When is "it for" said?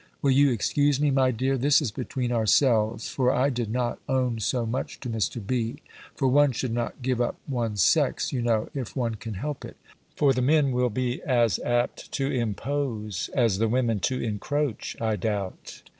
9.63-10.33